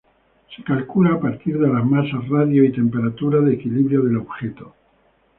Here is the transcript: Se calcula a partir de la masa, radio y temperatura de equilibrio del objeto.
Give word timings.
Se 0.55 0.63
calcula 0.63 1.13
a 1.13 1.19
partir 1.19 1.59
de 1.59 1.67
la 1.67 1.83
masa, 1.83 2.19
radio 2.27 2.63
y 2.65 2.71
temperatura 2.71 3.39
de 3.39 3.53
equilibrio 3.53 4.01
del 4.01 4.17
objeto. 4.17 4.73